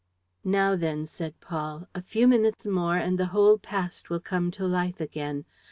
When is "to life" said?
4.49-4.99